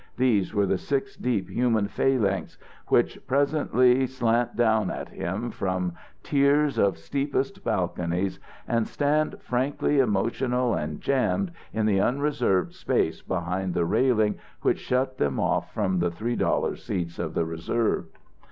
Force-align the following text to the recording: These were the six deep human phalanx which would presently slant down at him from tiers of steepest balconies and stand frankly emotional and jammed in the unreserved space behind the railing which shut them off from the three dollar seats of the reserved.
These 0.17 0.51
were 0.51 0.65
the 0.65 0.79
six 0.79 1.15
deep 1.15 1.47
human 1.47 1.87
phalanx 1.87 2.57
which 2.87 3.17
would 3.17 3.27
presently 3.27 4.07
slant 4.07 4.55
down 4.55 4.89
at 4.89 5.09
him 5.09 5.51
from 5.51 5.93
tiers 6.23 6.79
of 6.79 6.97
steepest 6.97 7.63
balconies 7.63 8.39
and 8.67 8.87
stand 8.87 9.39
frankly 9.43 9.99
emotional 9.99 10.73
and 10.73 11.01
jammed 11.01 11.51
in 11.71 11.85
the 11.85 12.01
unreserved 12.01 12.73
space 12.73 13.21
behind 13.21 13.75
the 13.75 13.85
railing 13.85 14.39
which 14.63 14.79
shut 14.79 15.19
them 15.19 15.39
off 15.39 15.71
from 15.71 15.99
the 15.99 16.09
three 16.09 16.35
dollar 16.35 16.75
seats 16.75 17.19
of 17.19 17.35
the 17.35 17.45
reserved. 17.45 18.17